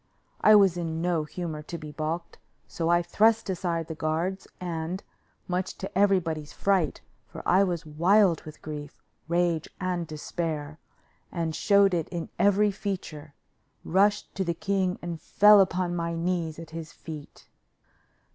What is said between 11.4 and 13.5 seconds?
showed it in every feature,